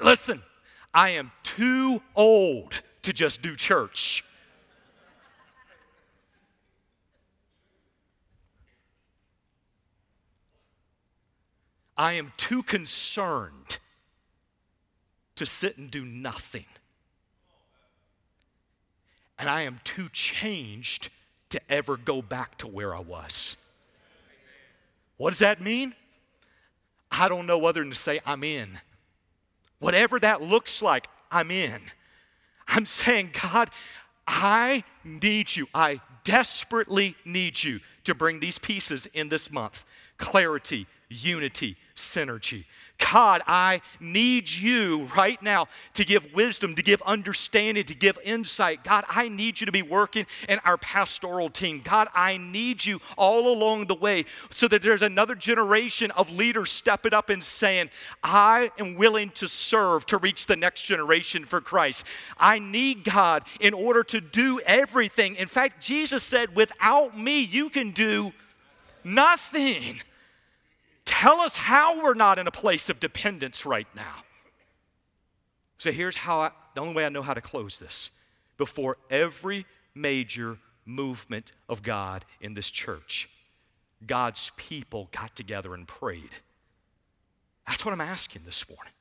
[0.00, 0.42] Listen,
[0.94, 4.24] I am too old to just do church.
[11.98, 13.78] I am too concerned
[15.34, 16.64] to sit and do nothing.
[19.38, 21.10] And I am too changed
[21.50, 23.56] to ever go back to where I was.
[25.16, 25.94] What does that mean?
[27.10, 28.78] I don't know other than to say, I'm in.
[29.80, 31.80] Whatever that looks like, I'm in.
[32.68, 33.70] I'm saying, God,
[34.26, 35.66] I need you.
[35.74, 39.84] I desperately need you to bring these pieces in this month
[40.18, 42.64] clarity, unity, synergy.
[42.98, 48.82] God, I need you right now to give wisdom, to give understanding, to give insight.
[48.82, 51.80] God, I need you to be working in our pastoral team.
[51.82, 56.72] God, I need you all along the way so that there's another generation of leaders
[56.72, 57.90] stepping up and saying,
[58.24, 62.04] I am willing to serve to reach the next generation for Christ.
[62.36, 65.36] I need God in order to do everything.
[65.36, 68.32] In fact, Jesus said, without me, you can do
[69.04, 70.00] nothing.
[71.08, 74.24] Tell us how we're not in a place of dependence right now.
[75.78, 78.10] So here's how I, the only way I know how to close this.
[78.58, 83.30] Before every major movement of God in this church,
[84.06, 86.34] God's people got together and prayed.
[87.66, 88.92] That's what I'm asking this morning.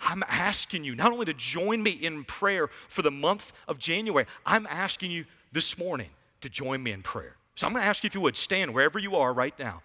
[0.00, 4.24] I'm asking you not only to join me in prayer for the month of January,
[4.46, 6.08] I'm asking you this morning
[6.40, 7.36] to join me in prayer.
[7.56, 9.82] So I'm going to ask you if you would stand wherever you are right now.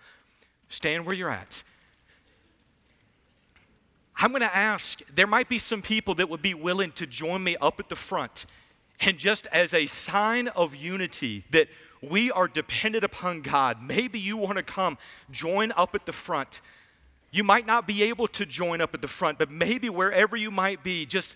[0.70, 1.64] Stand where you're at.
[4.16, 7.44] I'm going to ask, there might be some people that would be willing to join
[7.44, 8.46] me up at the front.
[9.00, 11.70] And just as a sign of unity that
[12.02, 14.98] we are dependent upon God, maybe you want to come
[15.32, 16.62] join up at the front.
[17.32, 20.52] You might not be able to join up at the front, but maybe wherever you
[20.52, 21.36] might be, just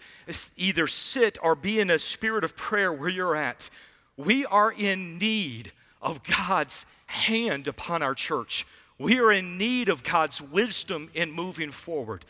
[0.58, 3.70] either sit or be in a spirit of prayer where you're at.
[4.18, 5.72] We are in need
[6.02, 8.66] of God's hand upon our church.
[8.98, 12.26] We are in need of God's wisdom in moving forward.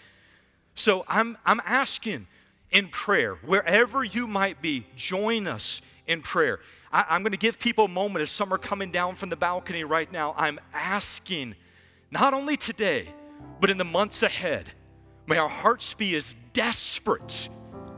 [0.76, 2.28] So I'm, I'm asking
[2.72, 6.60] in prayer, wherever you might be, join us in prayer.
[6.92, 9.36] I, I'm going to give people a moment as some are coming down from the
[9.36, 10.34] balcony right now.
[10.38, 11.56] I'm asking,
[12.12, 13.10] not only today,
[13.62, 14.74] but in the months ahead,
[15.28, 17.48] may our hearts be as desperate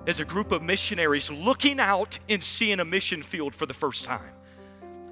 [0.05, 4.05] as a group of missionaries looking out and seeing a mission field for the first
[4.05, 4.34] time.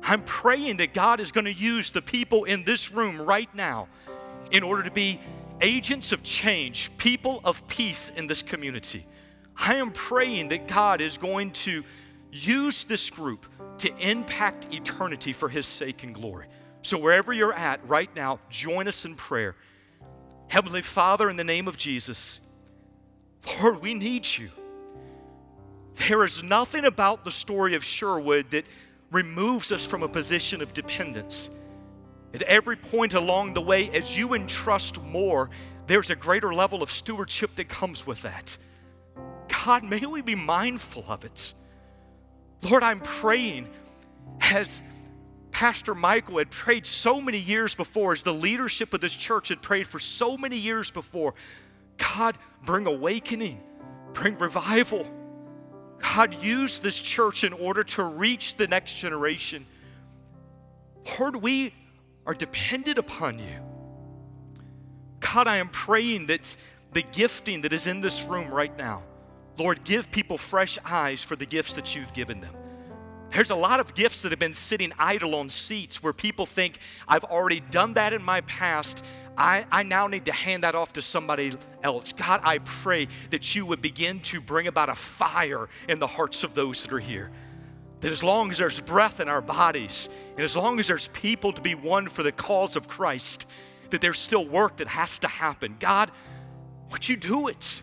[0.04, 3.88] I'm praying that God is going to use the people in this room right now
[4.52, 5.20] in order to be
[5.62, 9.06] agents of change, people of peace in this community.
[9.56, 11.84] I am praying that God is going to
[12.32, 13.46] use this group
[13.78, 16.48] to impact eternity for His sake and glory.
[16.82, 19.56] So, wherever you're at right now, join us in prayer.
[20.48, 22.42] Heavenly Father, in the name of Jesus,
[23.62, 24.50] Lord, we need you.
[26.08, 28.66] There is nothing about the story of Sherwood that
[29.14, 31.50] removes us from a position of dependence.
[32.34, 35.52] At every point along the way, as you entrust more,
[35.86, 38.58] there's a greater level of stewardship that comes with that.
[39.66, 41.54] God, may we be mindful of it.
[42.64, 43.70] Lord, I'm praying
[44.42, 44.82] as
[45.52, 49.62] Pastor Michael had prayed so many years before, as the leadership of this church had
[49.62, 51.36] prayed for so many years before.
[51.98, 53.62] God, bring awakening,
[54.14, 55.08] bring revival.
[56.04, 59.66] God, use this church in order to reach the next generation.
[61.20, 61.74] Lord, we
[62.26, 63.60] are dependent upon you.
[65.22, 66.56] God, I am praying that
[66.92, 69.04] the gifting that is in this room right now,
[69.58, 72.54] Lord, give people fresh eyes for the gifts that you've given them.
[73.32, 76.78] There's a lot of gifts that have been sitting idle on seats where people think,
[77.08, 79.04] I've already done that in my past.
[79.38, 82.14] I, I now need to hand that off to somebody else.
[82.14, 86.44] God, I pray that you would begin to bring about a fire in the hearts
[86.44, 87.32] of those that are here.
[88.02, 91.54] That as long as there's breath in our bodies, and as long as there's people
[91.54, 93.48] to be won for the cause of Christ,
[93.90, 95.78] that there's still work that has to happen.
[95.80, 96.12] God,
[96.92, 97.82] would you do it?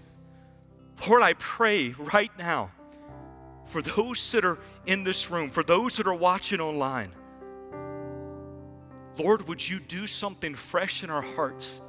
[1.09, 2.71] Lord, I pray right now
[3.67, 7.13] for those that are in this room, for those that are watching online.
[9.23, 11.83] Lord, would you do something fresh in our hearts?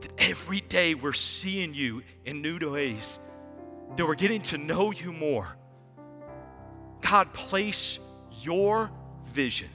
[0.00, 3.18] That every day we're seeing you in new ways,
[3.96, 5.54] that we're getting to know you more
[7.02, 7.98] God, place
[8.40, 8.90] your
[9.26, 9.68] vision,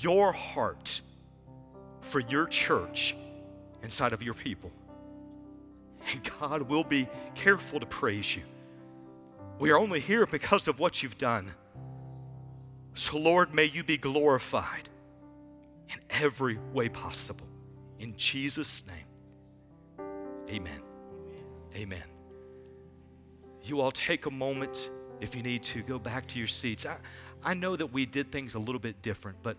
[0.00, 1.00] your heart
[2.00, 3.14] for your church
[3.82, 4.72] inside of your people.
[6.10, 8.42] And God will be careful to praise you.
[9.58, 11.52] We are only here because of what you've done.
[12.94, 14.88] So, Lord, may you be glorified
[15.94, 17.46] in every way possible.
[17.98, 20.06] In Jesus' name,
[20.48, 20.82] amen.
[21.74, 22.04] Amen.
[23.62, 24.90] You all take a moment
[25.20, 26.86] if you need to, go back to your seats.
[26.86, 26.98] I,
[27.42, 29.56] I know that we did things a little bit different, but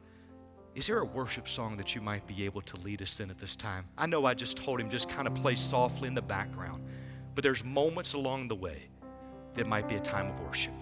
[0.76, 3.40] is there a worship song that you might be able to lead us in at
[3.40, 3.86] this time?
[3.98, 6.84] I know I just told him just kind of play softly in the background,
[7.34, 8.84] but there's moments along the way
[9.56, 10.74] that might be a time of worship.